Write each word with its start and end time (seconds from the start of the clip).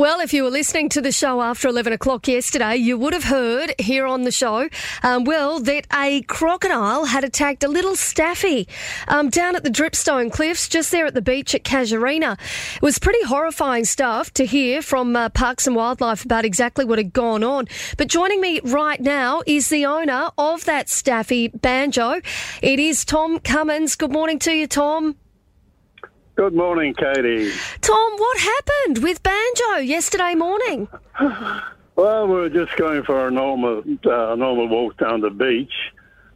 Well, 0.00 0.20
if 0.20 0.32
you 0.32 0.44
were 0.44 0.50
listening 0.50 0.88
to 0.90 1.02
the 1.02 1.12
show 1.12 1.42
after 1.42 1.68
11 1.68 1.92
o'clock 1.92 2.26
yesterday, 2.26 2.76
you 2.76 2.96
would 2.96 3.12
have 3.12 3.24
heard 3.24 3.74
here 3.78 4.06
on 4.06 4.22
the 4.22 4.30
show, 4.30 4.70
um, 5.02 5.24
well, 5.24 5.60
that 5.60 5.86
a 5.92 6.22
crocodile 6.22 7.04
had 7.04 7.22
attacked 7.22 7.64
a 7.64 7.68
little 7.68 7.94
staffy 7.96 8.66
um, 9.08 9.28
down 9.28 9.56
at 9.56 9.62
the 9.62 9.68
Dripstone 9.68 10.32
Cliffs, 10.32 10.70
just 10.70 10.90
there 10.90 11.04
at 11.04 11.12
the 11.12 11.20
beach 11.20 11.54
at 11.54 11.64
Casuarina. 11.64 12.38
It 12.76 12.80
was 12.80 12.98
pretty 12.98 13.22
horrifying 13.24 13.84
stuff 13.84 14.32
to 14.32 14.46
hear 14.46 14.80
from 14.80 15.14
uh, 15.14 15.28
Parks 15.28 15.66
and 15.66 15.76
Wildlife 15.76 16.24
about 16.24 16.46
exactly 16.46 16.86
what 16.86 16.96
had 16.96 17.12
gone 17.12 17.44
on. 17.44 17.68
But 17.98 18.08
joining 18.08 18.40
me 18.40 18.60
right 18.64 19.02
now 19.02 19.42
is 19.46 19.68
the 19.68 19.84
owner 19.84 20.30
of 20.38 20.64
that 20.64 20.88
staffy 20.88 21.48
banjo. 21.48 22.22
It 22.62 22.80
is 22.80 23.04
Tom 23.04 23.38
Cummins. 23.38 23.96
Good 23.96 24.12
morning 24.12 24.38
to 24.38 24.52
you, 24.52 24.66
Tom. 24.66 25.16
Good 26.40 26.54
morning, 26.54 26.94
Katie. 26.94 27.52
Tom, 27.82 28.12
what 28.16 28.38
happened 28.38 29.04
with 29.04 29.22
Banjo 29.22 29.76
yesterday 29.82 30.34
morning? 30.34 30.88
Well, 31.96 32.28
we 32.28 32.32
were 32.32 32.48
just 32.48 32.74
going 32.76 33.02
for 33.02 33.28
a 33.28 33.30
normal, 33.30 33.80
uh, 33.80 34.34
normal 34.34 34.68
walk 34.68 34.96
down 34.96 35.20
the 35.20 35.28
beach, 35.28 35.72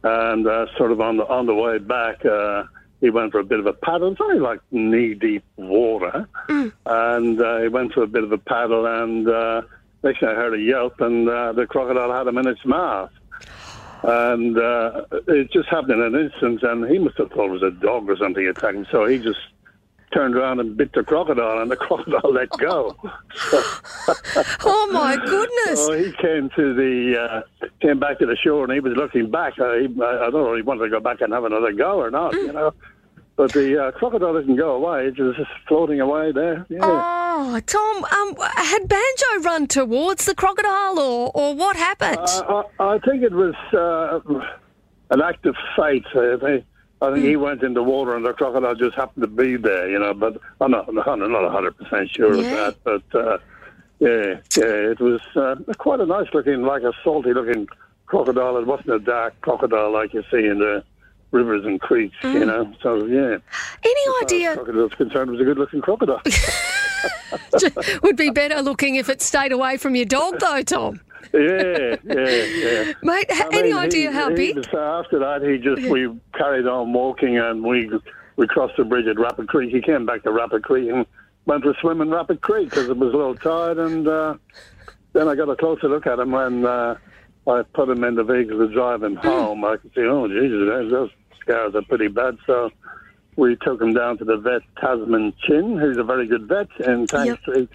and 0.03 0.45
uh, 0.45 0.67
sort 0.77 0.91
of 0.91 1.01
on 1.01 1.17
the 1.17 1.25
on 1.25 1.47
the 1.47 1.55
way 1.55 1.79
back, 1.79 2.23
uh, 2.23 2.65
he 3.01 3.09
went 3.09 3.31
for 3.31 3.39
a 3.39 3.43
bit 3.43 3.59
of 3.59 3.65
a 3.65 3.73
paddle. 3.73 4.11
It's 4.11 4.21
only 4.21 4.37
like 4.37 4.59
knee 4.69 5.15
deep 5.15 5.43
water, 5.55 6.27
and 6.49 7.41
uh, 7.41 7.61
he 7.61 7.67
went 7.69 7.93
for 7.93 8.03
a 8.03 8.07
bit 8.07 8.23
of 8.23 8.31
a 8.31 8.37
paddle, 8.37 8.85
and 8.85 9.27
uh, 9.27 9.63
next 10.03 10.19
thing 10.19 10.29
I 10.29 10.35
heard 10.35 10.53
a 10.53 10.61
yelp, 10.61 11.01
and 11.01 11.27
uh, 11.27 11.53
the 11.53 11.65
crocodile 11.65 12.13
had 12.13 12.27
him 12.27 12.37
in 12.37 12.47
its 12.47 12.63
mouth. 12.63 13.09
And 14.03 14.55
uh, 14.59 15.05
it 15.27 15.51
just 15.51 15.67
happened 15.69 15.93
in 15.93 16.01
an 16.01 16.25
instant, 16.25 16.61
and 16.61 16.87
he 16.91 16.99
must 16.99 17.17
have 17.17 17.31
thought 17.31 17.47
it 17.47 17.59
was 17.59 17.63
a 17.63 17.71
dog 17.71 18.07
or 18.07 18.17
something 18.17 18.45
attacking. 18.45 18.85
So 18.91 19.07
he 19.07 19.17
just 19.17 19.39
turned 20.15 20.35
around 20.35 20.59
and 20.59 20.77
bit 20.77 20.93
the 20.93 21.03
crocodile, 21.03 21.61
and 21.61 21.69
the 21.69 21.75
crocodile 21.87 22.31
let 22.31 22.49
go. 22.57 22.95
Oh 24.67 24.89
my 24.91 25.15
goodness. 25.17 25.85
So 25.85 25.93
he 25.93 26.11
came 26.13 26.49
to 26.55 26.73
the 26.73 27.19
uh, 27.19 27.67
came 27.81 27.99
back 27.99 28.19
to 28.19 28.25
the 28.25 28.35
shore, 28.35 28.63
and 28.63 28.73
he 28.73 28.79
was 28.79 28.93
looking 28.95 29.29
back. 29.29 29.59
Uh, 29.59 29.73
he, 29.73 29.85
I 29.85 30.29
don't 30.29 30.33
know 30.33 30.53
if 30.53 30.57
he 30.57 30.61
wanted 30.61 30.83
to 30.85 30.89
go 30.89 30.99
back 30.99 31.21
and 31.21 31.33
have 31.33 31.43
another 31.43 31.71
go 31.73 31.99
or 31.99 32.09
not, 32.09 32.33
you 32.33 32.51
know. 32.51 32.73
But 33.35 33.51
the 33.51 33.87
uh, 33.87 33.91
crocodile 33.91 34.33
didn't 34.33 34.55
go 34.55 34.75
away; 34.75 35.07
it 35.07 35.19
was 35.19 35.35
just 35.35 35.49
floating 35.67 35.99
away 35.99 36.31
there. 36.31 36.65
Yeah. 36.69 36.79
Oh, 36.81 37.59
Tom, 37.65 38.05
um, 38.05 38.35
had 38.55 38.87
Banjo 38.87 39.43
run 39.43 39.67
towards 39.67 40.25
the 40.25 40.35
crocodile, 40.35 40.99
or, 40.99 41.31
or 41.33 41.55
what 41.55 41.75
happened? 41.75 42.19
Uh, 42.19 42.63
I, 42.79 42.95
I 42.95 42.99
think 42.99 43.23
it 43.23 43.33
was 43.33 43.55
uh, 43.73 44.19
an 45.09 45.21
act 45.21 45.45
of 45.45 45.55
fate. 45.75 46.05
I 46.15 46.37
think, 46.39 46.65
I 47.09 47.13
think 47.13 47.25
he 47.25 47.35
went 47.35 47.63
in 47.63 47.73
the 47.73 47.83
water, 47.83 48.15
and 48.15 48.25
the 48.25 48.33
crocodile 48.33 48.75
just 48.75 48.95
happened 48.95 49.21
to 49.23 49.27
be 49.27 49.55
there, 49.57 49.89
you 49.89 49.99
know. 49.99 50.13
But 50.13 50.39
I'm 50.61 50.71
not, 50.71 50.87
I'm 50.87 50.95
not 50.95 51.43
100 51.43 51.77
percent 51.77 52.09
sure 52.11 52.35
Yeah. 52.35 52.41
of 52.67 52.75
that. 52.83 53.01
But 53.11 53.19
uh, 53.19 53.37
yeah, 53.99 54.39
yeah, 54.57 54.91
it 54.91 54.99
was 54.99 55.21
uh, 55.35 55.55
quite 55.77 55.99
a 55.99 56.05
nice 56.05 56.27
looking, 56.33 56.63
like 56.63 56.83
a 56.83 56.93
salty 57.03 57.33
looking 57.33 57.67
crocodile. 58.07 58.57
It 58.57 58.67
wasn't 58.67 58.89
a 58.91 58.99
dark 58.99 59.39
crocodile 59.41 59.91
like 59.91 60.13
you 60.13 60.23
see 60.31 60.45
in 60.45 60.59
the 60.59 60.83
rivers 61.31 61.65
and 61.65 61.79
creeks, 61.81 62.15
you 62.23 62.45
know. 62.45 62.73
So 62.81 63.05
yeah, 63.05 63.37
Any 63.83 64.01
as 64.17 64.23
idea 64.23 64.53
crocodile's 64.55 64.93
concerned, 64.93 65.29
it 65.29 65.33
was 65.33 65.41
a 65.41 65.45
good 65.45 65.57
looking 65.57 65.81
crocodile. 65.81 66.21
would 68.03 68.15
be 68.17 68.29
better 68.29 68.61
looking 68.61 68.95
if 68.95 69.09
it 69.09 69.21
stayed 69.21 69.51
away 69.51 69.77
from 69.77 69.95
your 69.95 70.05
dog, 70.05 70.39
though, 70.39 70.61
Tom? 70.61 71.01
yeah, 71.33 71.95
yeah, 72.03 72.29
yeah. 72.29 72.93
Mate, 73.03 73.25
I 73.31 73.49
any 73.53 73.63
mean, 73.73 73.75
idea 73.77 74.09
he- 74.11 74.15
how 74.15 74.29
he 74.29 74.35
big? 74.35 74.55
was- 74.57 74.67
after 74.67 75.19
that, 75.19 75.41
he 75.41 75.57
just 75.57 75.81
we 75.89 76.09
carried 76.37 76.67
on 76.67 76.93
walking 76.93 77.37
and 77.37 77.63
we 77.63 77.89
we 78.37 78.47
crossed 78.47 78.77
the 78.77 78.83
bridge 78.85 79.07
at 79.07 79.19
Rapid 79.19 79.47
Creek. 79.47 79.73
He 79.73 79.81
came 79.81 80.05
back 80.05 80.23
to 80.23 80.31
Rapid 80.31 80.63
Creek 80.63 80.89
and 80.91 81.05
went 81.45 81.63
for 81.63 81.71
a 81.71 81.75
swim 81.79 82.01
in 82.01 82.09
Rapid 82.09 82.41
Creek 82.41 82.69
because 82.69 82.89
it 82.89 82.97
was 82.97 83.13
a 83.13 83.17
little 83.17 83.35
tired. 83.35 83.77
And 83.79 84.07
uh, 84.07 84.35
then 85.13 85.27
I 85.27 85.35
got 85.35 85.49
a 85.49 85.55
closer 85.55 85.87
look 85.89 86.05
at 86.05 86.19
him 86.19 86.31
when 86.31 86.65
uh, 86.65 86.95
I 87.47 87.61
put 87.73 87.89
him 87.89 88.03
in 88.03 88.15
the 88.15 88.23
vehicle 88.23 88.57
to 88.59 88.67
drive 88.73 89.03
him 89.03 89.15
home. 89.15 89.63
I 89.65 89.77
could 89.77 89.93
see, 89.95 90.01
oh 90.01 90.27
Jesus, 90.27 90.67
those- 90.67 90.91
those 90.91 91.09
scars 91.41 91.75
are 91.75 91.81
pretty 91.83 92.07
bad. 92.07 92.37
So 92.45 92.71
we 93.35 93.55
took 93.57 93.81
him 93.81 93.93
down 93.93 94.17
to 94.19 94.25
the 94.25 94.37
vet 94.37 94.61
Tasman 94.79 95.33
Chin, 95.45 95.77
who's 95.77 95.97
a 95.97 96.03
very 96.03 96.27
good 96.27 96.47
vet 96.47 96.67
in 96.85 97.07
Tank 97.07 97.27
Yep. 97.27 97.39
Street, 97.41 97.69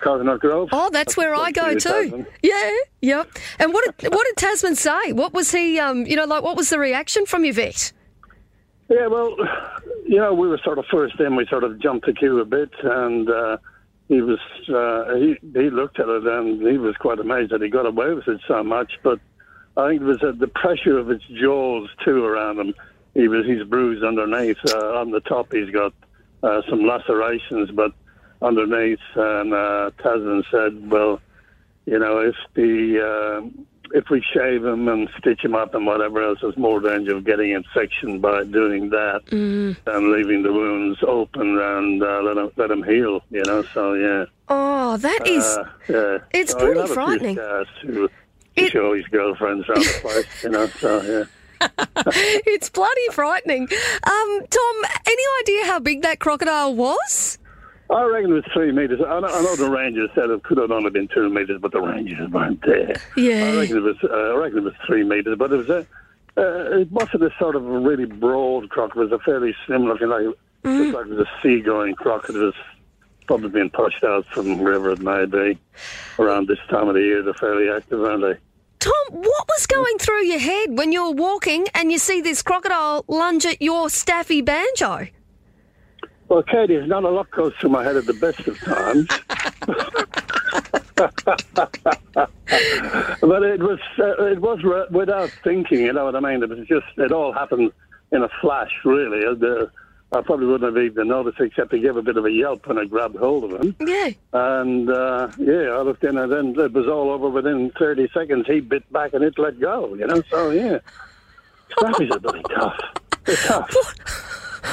Coconut 0.00 0.40
Grove. 0.40 0.68
Oh, 0.72 0.90
that's 0.90 1.16
where 1.16 1.34
I 1.34 1.50
go 1.50 1.68
you, 1.68 1.80
too. 1.80 1.88
Tasman. 1.88 2.26
Yeah, 2.42 2.70
yep. 3.00 3.30
And 3.58 3.72
what 3.72 3.98
did 3.98 4.12
what 4.12 4.26
did 4.26 4.36
Tasman 4.36 4.76
say? 4.76 5.12
What 5.12 5.32
was 5.32 5.52
he? 5.52 5.78
Um, 5.78 6.06
you 6.06 6.16
know, 6.16 6.24
like 6.24 6.42
what 6.42 6.56
was 6.56 6.70
the 6.70 6.78
reaction 6.78 7.26
from 7.26 7.44
your 7.44 7.54
vet? 7.54 7.92
Yeah, 8.88 9.06
well, 9.06 9.34
you 10.04 10.18
know, 10.18 10.34
we 10.34 10.48
were 10.48 10.60
sort 10.62 10.78
of 10.78 10.84
first 10.90 11.18
in. 11.20 11.36
We 11.36 11.46
sort 11.46 11.64
of 11.64 11.78
jumped 11.80 12.06
the 12.06 12.12
queue 12.12 12.40
a 12.40 12.44
bit, 12.44 12.70
and 12.82 13.30
uh, 13.30 13.56
he 14.08 14.20
was 14.20 14.38
uh, 14.68 15.14
he 15.16 15.36
he 15.54 15.70
looked 15.70 15.98
at 15.98 16.08
it 16.08 16.26
and 16.26 16.60
he 16.66 16.76
was 16.76 16.94
quite 16.96 17.18
amazed 17.18 17.52
that 17.52 17.62
he 17.62 17.68
got 17.68 17.86
away 17.86 18.12
with 18.12 18.28
it 18.28 18.40
so 18.46 18.62
much. 18.62 18.92
But 19.02 19.20
I 19.76 19.88
think 19.88 20.02
it 20.02 20.04
was 20.04 20.22
uh, 20.22 20.32
the 20.36 20.48
pressure 20.48 20.98
of 20.98 21.10
its 21.10 21.24
jaws 21.40 21.88
too 22.04 22.24
around 22.24 22.58
him. 22.58 22.74
He 23.14 23.28
was 23.28 23.44
he's 23.46 23.62
bruised 23.64 24.02
underneath. 24.04 24.58
Uh, 24.66 24.96
on 24.98 25.10
the 25.10 25.20
top, 25.20 25.52
he's 25.52 25.70
got 25.70 25.92
uh, 26.42 26.62
some 26.68 26.84
lacerations, 26.86 27.70
but 27.70 27.92
underneath, 28.40 28.98
and 29.14 29.52
uh, 29.52 29.90
Tasman 30.02 30.44
said, 30.50 30.90
"Well, 30.90 31.20
you 31.86 31.98
know, 31.98 32.18
if 32.20 32.34
the 32.54 33.42
uh, 33.44 33.48
if 33.94 34.08
we 34.08 34.24
shave 34.32 34.64
him 34.64 34.88
and 34.88 35.08
stitch 35.18 35.44
him 35.44 35.54
up 35.54 35.74
and 35.74 35.84
whatever 35.86 36.22
else, 36.22 36.38
there's 36.40 36.56
more 36.56 36.80
danger 36.80 37.14
of 37.16 37.24
getting 37.24 37.50
infection 37.50 38.18
by 38.20 38.44
doing 38.44 38.88
that 38.90 39.20
than 39.26 40.12
leaving 40.12 40.42
the 40.42 40.52
wounds 40.52 40.98
open 41.06 41.58
and 41.58 42.02
uh, 42.02 42.22
let 42.22 42.38
him 42.38 42.50
let 42.56 42.70
him 42.70 42.82
heal. 42.82 43.20
You 43.30 43.42
know, 43.44 43.62
so 43.74 43.92
yeah, 43.94 44.24
Oh, 44.48 44.96
that 44.96 45.26
is. 45.26 45.44
uh, 45.44 45.68
yeah. 45.88 46.18
it's 46.32 46.52
so 46.52 46.58
pretty 46.58 46.72
he'll 46.74 46.80
have 46.80 46.84
a 46.84 46.86
few 46.86 46.94
frightening. 46.94 47.36
to, 47.36 47.66
to 47.82 48.08
It- 48.56 48.72
show 48.72 48.94
his 48.94 49.06
girlfriends 49.08 49.68
around 49.68 49.84
the 49.84 49.98
place. 50.00 50.42
You 50.42 50.48
know, 50.50 50.66
so 50.66 51.02
yeah. 51.02 51.24
it's 52.46 52.70
bloody 52.70 53.08
frightening. 53.12 53.62
Um, 53.62 54.40
Tom, 54.50 54.76
any 55.06 55.22
idea 55.40 55.64
how 55.66 55.78
big 55.78 56.02
that 56.02 56.18
crocodile 56.18 56.74
was? 56.74 57.38
I 57.90 58.02
reckon 58.04 58.30
it 58.30 58.34
was 58.34 58.44
three 58.54 58.72
metres. 58.72 59.00
I 59.06 59.20
know, 59.20 59.26
I 59.28 59.42
know 59.42 59.54
the 59.56 59.70
rangers 59.70 60.08
said 60.14 60.30
it 60.30 60.42
could 60.44 60.56
have 60.58 60.70
only 60.70 60.90
been 60.90 61.08
two 61.08 61.28
metres, 61.28 61.60
but 61.60 61.72
the 61.72 61.80
rangers 61.80 62.30
weren't 62.30 62.62
there. 62.62 62.94
Yeah. 63.16 63.52
I 63.52 63.56
reckon 63.60 63.76
it 63.76 63.82
was. 63.82 63.96
Uh, 64.02 64.08
I 64.08 64.36
reckon 64.36 64.58
it 64.58 64.64
was 64.64 64.74
three 64.86 65.04
metres, 65.04 65.36
but 65.38 65.52
it 65.52 65.56
was 65.56 65.68
a. 65.68 65.86
Uh, 66.34 66.78
it 66.80 66.90
wasn't 66.90 67.22
a 67.24 67.30
sort 67.38 67.54
of 67.56 67.66
a 67.66 67.78
really 67.78 68.06
broad 68.06 68.70
croc. 68.70 68.96
It 68.96 68.98
was 68.98 69.12
a 69.12 69.18
fairly 69.18 69.54
slim 69.66 69.84
looking, 69.84 70.08
like 70.08 70.24
Mm. 70.64 70.92
like 70.92 71.06
it 71.06 71.14
was 71.16 71.26
a 71.26 71.30
seagoing 71.42 71.94
croc. 71.96 72.28
It 72.28 72.36
was 72.36 72.54
probably 73.26 73.48
being 73.48 73.68
pushed 73.70 74.04
out 74.04 74.24
from 74.26 74.58
wherever 74.60 74.90
it 74.90 75.00
may 75.00 75.24
be. 75.26 75.58
Around 76.20 76.46
this 76.46 76.60
time 76.70 76.86
of 76.88 76.94
the 76.94 77.00
year, 77.00 77.20
they're 77.22 77.34
fairly 77.34 77.68
active, 77.68 78.00
aren't 78.02 78.22
they? 78.22 78.36
Tom, 78.82 78.92
what 79.12 79.46
was 79.46 79.66
going 79.68 79.96
through 79.98 80.24
your 80.24 80.40
head 80.40 80.76
when 80.76 80.90
you 80.90 81.04
were 81.04 81.14
walking 81.14 81.68
and 81.72 81.92
you 81.92 81.98
see 81.98 82.20
this 82.20 82.42
crocodile 82.42 83.04
lunge 83.06 83.46
at 83.46 83.62
your 83.62 83.88
staffy 83.88 84.42
banjo? 84.42 85.06
Well, 86.28 86.42
Katie, 86.42 86.74
there's 86.74 86.88
not 86.88 87.04
a 87.04 87.08
lot 87.08 87.30
goes 87.30 87.52
through 87.60 87.70
my 87.70 87.84
head 87.84 87.94
at 87.94 88.06
the 88.06 88.14
best 88.14 88.40
of 88.48 88.58
times. 88.58 89.06
but 93.20 93.44
it 93.44 93.60
was 93.60 93.78
uh, 94.00 94.24
it 94.24 94.40
was 94.40 94.64
re- 94.64 94.86
without 94.90 95.30
thinking, 95.44 95.82
you 95.82 95.92
know 95.92 96.06
what 96.06 96.16
I 96.16 96.20
mean? 96.20 96.42
It 96.42 96.48
was 96.48 96.66
just 96.66 96.86
it 96.96 97.12
all 97.12 97.32
happened 97.32 97.70
in 98.10 98.24
a 98.24 98.28
flash, 98.40 98.72
really. 98.84 99.24
Uh, 99.24 99.34
the- 99.34 99.70
I 100.12 100.20
probably 100.20 100.46
wouldn't 100.46 100.76
have 100.76 100.84
even 100.84 101.08
noticed 101.08 101.40
except 101.40 101.72
he 101.72 101.80
gave 101.80 101.96
a 101.96 102.02
bit 102.02 102.18
of 102.18 102.26
a 102.26 102.30
yelp 102.30 102.66
when 102.66 102.78
I 102.78 102.84
grabbed 102.84 103.16
hold 103.16 103.44
of 103.50 103.60
him. 103.60 103.74
Yeah. 103.80 104.10
And 104.34 104.90
uh, 104.90 105.28
yeah, 105.38 105.70
I 105.70 105.80
looked 105.80 106.04
in 106.04 106.18
and 106.18 106.30
then 106.30 106.54
it 106.58 106.72
was 106.72 106.86
all 106.86 107.10
over 107.10 107.30
within 107.30 107.70
30 107.78 108.10
seconds. 108.12 108.46
He 108.46 108.60
bit 108.60 108.90
back 108.92 109.14
and 109.14 109.24
it 109.24 109.38
let 109.38 109.58
go, 109.58 109.94
you 109.94 110.06
know? 110.06 110.22
So 110.30 110.50
yeah, 110.50 110.78
Scrappy's 111.70 112.10
are 112.10 112.20
bloody 112.20 112.42
tough. 112.54 112.78
They're 113.24 113.36
tough. 113.36 113.74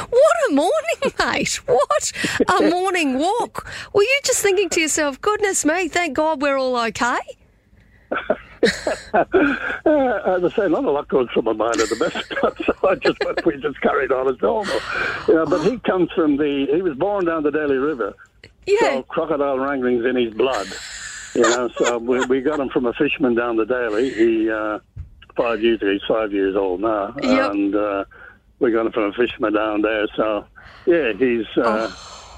What 0.10 0.36
a 0.50 0.54
morning, 0.54 1.14
mate. 1.20 1.56
What 1.66 2.12
a 2.48 2.62
morning 2.70 3.18
walk. 3.18 3.68
Were 3.94 4.04
you 4.04 4.20
just 4.24 4.42
thinking 4.42 4.70
to 4.70 4.82
yourself, 4.82 5.20
goodness 5.22 5.66
me, 5.66 5.88
thank 5.88 6.16
God 6.16 6.42
we're 6.42 6.58
all 6.58 6.78
okay? 6.88 7.18
Uh, 8.64 9.24
as 10.36 10.44
I 10.44 10.50
say, 10.56 10.68
not 10.68 10.84
a 10.86 10.92
lot 10.92 11.08
goes 11.08 11.28
through 11.34 11.44
my 11.44 11.54
mind 11.54 11.80
at 11.80 11.90
the 11.90 11.96
best 11.96 12.28
so 12.66 12.88
I 12.90 12.96
just 12.96 13.18
we 13.46 13.58
just 13.58 13.80
carried 13.82 14.12
on 14.12 14.28
as 14.28 14.42
normal. 14.42 14.80
Yeah, 15.28 15.46
but 15.48 15.64
he 15.64 15.80
comes 15.80 16.12
from 16.12 16.38
the, 16.38 16.68
he 16.74 16.82
was 16.82 16.98
born 16.98 17.26
down 17.26 17.44
the 17.44 17.52
Daly 17.52 17.78
River, 17.78 18.14
Yeah. 18.66 18.78
so 18.80 19.04
crocodile 19.04 19.58
wrangling's 19.60 20.06
in 20.06 20.16
his 20.16 20.34
blood. 20.34 20.68
You 21.36 21.42
know, 21.42 21.70
so 21.78 21.98
we, 22.00 22.26
we 22.26 22.42
got 22.42 22.60
him 22.60 22.70
from 22.70 22.86
a 22.88 22.94
fisherman 22.94 23.36
down 23.36 23.56
the 23.56 23.66
Daly. 23.66 24.10
He, 24.14 24.50
uh, 24.50 24.80
five 25.38 25.62
years 25.62 25.80
ago, 25.82 25.92
he's 25.92 26.02
five 26.08 26.34
years 26.34 26.56
old 26.56 26.82
now, 26.82 27.14
Yep. 27.22 27.52
and 27.52 27.76
uh, 27.76 28.06
we 28.60 28.72
got 28.72 28.86
him 28.88 28.92
from 28.92 29.04
a 29.04 29.14
fisherman 29.14 29.54
down 29.54 29.82
there, 29.84 30.08
so 30.16 30.46
yeah, 30.86 31.14
he's. 31.14 31.46
Uh, 31.56 31.62
uh, 31.62 31.92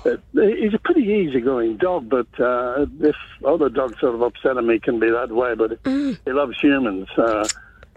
He's 0.03 0.73
a 0.73 0.79
pretty 0.83 1.03
easygoing 1.03 1.77
dog, 1.77 2.09
but 2.09 2.27
uh, 2.39 2.85
if 3.01 3.15
other 3.45 3.69
dogs 3.69 3.99
sort 3.99 4.15
of 4.15 4.21
upset 4.21 4.57
him, 4.57 4.69
he 4.69 4.79
can 4.79 4.99
be 4.99 5.09
that 5.11 5.31
way. 5.31 5.53
But 5.55 5.79
he 5.85 6.31
loves 6.31 6.59
humans. 6.59 7.07
Uh, 7.17 7.47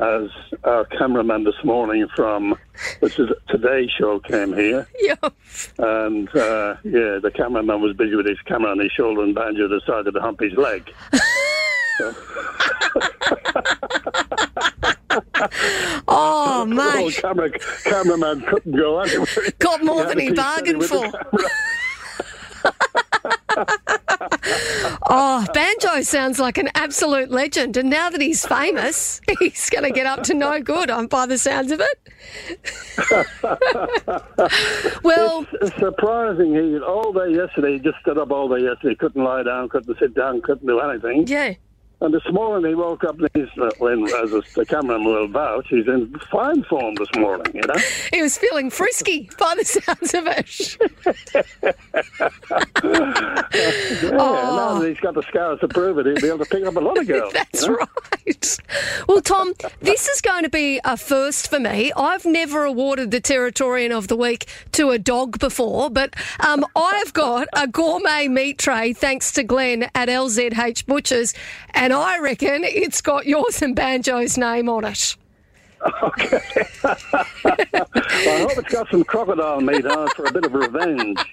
as 0.01 0.29
our 0.65 0.85
cameraman 0.87 1.45
this 1.45 1.63
morning 1.63 2.09
from 2.17 2.57
which 2.99 3.17
is 3.19 3.31
Today 3.49 3.89
Show 3.97 4.19
came 4.19 4.53
here, 4.53 4.89
and 5.79 6.29
uh, 6.31 6.77
yeah, 6.83 7.19
the 7.23 7.31
cameraman 7.35 7.81
was 7.81 7.97
busy 7.97 8.17
with 8.17 8.27
his 8.27 8.41
camera 8.45 8.73
on 8.73 8.81
his 8.81 8.91
shoulder, 8.93 9.23
and 9.23 9.35
Banjo 9.35 9.69
decided 9.69 10.13
to 10.15 10.21
hump 10.21 10.41
his 10.41 10.53
leg. 10.55 10.93
Oh, 16.09 16.65
mate. 16.67 17.15
camera, 17.17 17.51
cameraman 17.85 18.41
couldn't 18.43 18.77
go 18.77 19.01
anywhere. 19.01 19.27
Got 19.59 19.85
more 19.85 20.05
than 20.05 20.19
he 20.19 20.33
bargained 20.33 20.85
for. 20.85 21.13
Oh, 25.07 25.45
Banjo 25.53 26.03
sounds 26.03 26.39
like 26.39 26.59
an 26.59 26.71
absolute 26.75 27.31
legend. 27.31 27.77
And 27.77 27.91
now 27.91 28.11
that 28.11 28.21
he's 28.21 28.45
famous, 28.45 29.21
he's 29.39 29.71
going 29.71 29.85
to 29.85 29.91
get 29.91 30.07
up 30.07 30.23
to 30.25 30.35
no 30.35 30.61
good, 30.61 30.91
by 31.09 31.27
the 31.27 31.39
sounds 31.39 31.73
of 31.73 31.81
it. 31.81 31.99
well, 35.05 35.47
It's 35.61 35.77
surprising. 35.79 36.55
He 36.55 36.79
all 36.79 37.13
day 37.13 37.35
yesterday. 37.35 37.75
He 37.75 37.79
just 37.81 37.99
stood 38.01 38.19
up 38.19 38.31
all 38.31 38.49
day 38.49 38.65
yesterday. 38.65 38.95
Couldn't 38.95 39.23
lie 39.23 39.43
down. 39.43 39.69
Couldn't 39.69 39.99
sit 39.99 40.15
down. 40.15 40.41
Couldn't 40.43 40.67
do 40.67 40.81
anything. 40.81 41.27
yeah. 41.27 41.55
And 42.05 42.13
this 42.13 42.31
morning 42.31 42.69
he 42.69 42.75
woke 42.75 43.03
up 43.03 43.19
and 43.19 43.31
he's, 43.33 43.49
uh, 43.59 43.71
when, 43.79 44.05
as 44.05 44.31
the 44.55 44.67
cameraman 44.69 45.07
will 45.07 45.27
vouch, 45.27 45.69
he's 45.71 45.89
in 45.89 46.15
fine 46.31 46.63
form 46.65 46.97
this 46.97 47.09
morning, 47.17 47.51
you 47.55 47.63
know? 47.63 47.81
He 48.13 48.21
was 48.21 48.37
feeling 48.37 48.69
frisky 48.69 49.31
by 49.39 49.55
the 49.57 49.65
sounds 49.65 50.13
of 50.13 50.27
it. 50.27 50.77
Yeah, 54.05 54.11
now 54.11 54.79
that 54.79 54.89
he's 54.89 55.01
got 55.01 55.15
the 55.15 55.23
scars 55.23 55.61
to 55.61 55.69
prove 55.69 55.99
it, 55.99 56.07
he'll 56.07 56.21
be 56.21 56.29
able 56.29 56.39
to 56.39 56.45
pick 56.45 56.65
up 56.65 56.77
a 56.77 56.81
lot 56.81 56.99
of 56.99 57.07
girls. 57.07 57.33
That's 57.33 57.65
you 57.65 57.73
know? 57.73 57.87
right. 58.27 58.59
Well, 59.09 59.21
Tom, 59.21 59.55
this 59.81 60.09
is 60.09 60.21
going 60.21 60.43
to 60.43 60.51
be 60.51 60.81
a 60.85 60.97
first 60.97 61.49
for 61.49 61.59
me. 61.59 61.93
I've 61.97 62.27
never 62.27 62.65
awarded 62.65 63.11
the 63.11 63.21
Territorian 63.21 63.97
of 63.97 64.09
the 64.09 64.17
Week 64.17 64.47
to 64.73 64.91
a 64.91 64.99
dog 64.99 65.39
before, 65.39 65.89
but 65.91 66.15
um, 66.41 66.67
I've 66.77 67.13
got 67.13 67.49
a 67.55 67.67
gourmet 67.67 68.29
meat 68.29 68.59
tray 68.59 68.93
thanks 68.93 69.33
to 69.33 69.43
Glenn 69.43 69.85
at 69.95 70.09
LZH 70.09 70.87
Butchers, 70.87 71.33
and 71.73 71.94
I 72.01 72.19
reckon 72.19 72.65
it's 72.65 73.01
got 73.01 73.27
yours 73.27 73.63
and 73.63 73.75
Banjo's 73.77 74.39
name 74.39 74.69
on 74.69 74.85
it. 74.85 75.17
Okay. 76.03 76.41
I 76.85 77.27
hope 78.41 78.59
it's 78.59 78.73
got 78.73 78.89
some 78.91 79.05
crocodile 79.05 79.61
meat 79.61 79.85
on 79.85 80.09
it 80.09 80.15
for 80.15 80.25
a 80.25 80.33
bit 80.33 80.45
of 80.45 80.55
revenge. 80.55 81.19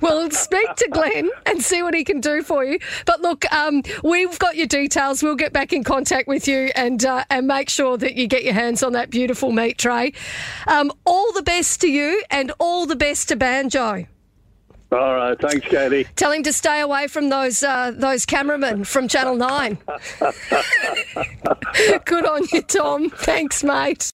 Well, 0.00 0.30
speak 0.30 0.74
to 0.76 0.88
Glenn 0.90 1.30
and 1.46 1.62
see 1.62 1.82
what 1.82 1.94
he 1.94 2.02
can 2.04 2.20
do 2.20 2.42
for 2.42 2.64
you. 2.64 2.78
But 3.04 3.20
look, 3.20 3.44
um, 3.52 3.82
we've 4.02 4.36
got 4.38 4.56
your 4.56 4.66
details. 4.66 5.22
We'll 5.22 5.36
get 5.36 5.52
back 5.52 5.72
in 5.72 5.84
contact 5.84 6.26
with 6.26 6.48
you 6.48 6.70
and 6.74 7.04
uh, 7.04 7.24
and 7.30 7.46
make 7.46 7.68
sure 7.68 7.96
that 7.98 8.16
you 8.16 8.26
get 8.26 8.42
your 8.44 8.54
hands 8.54 8.82
on 8.82 8.92
that 8.94 9.10
beautiful 9.10 9.52
meat 9.52 9.78
tray. 9.78 10.14
Um, 10.66 10.90
all 11.04 11.32
the 11.32 11.42
best 11.42 11.82
to 11.82 11.88
you 11.88 12.24
and 12.30 12.50
all 12.58 12.86
the 12.86 12.96
best 12.96 13.28
to 13.28 13.36
Banjo. 13.36 14.06
All 14.92 15.14
right, 15.14 15.38
thanks, 15.40 15.66
Katie. 15.66 16.06
Tell 16.16 16.32
him 16.32 16.42
to 16.42 16.52
stay 16.52 16.80
away 16.80 17.06
from 17.06 17.30
those 17.30 17.62
uh, 17.62 17.92
those 17.94 18.26
cameramen 18.26 18.84
from 18.84 19.08
Channel 19.08 19.36
Nine. 19.36 19.78
Good 22.04 22.26
on 22.26 22.42
you, 22.52 22.60
Tom. 22.60 23.08
Thanks, 23.08 23.64
mate. 23.64 24.10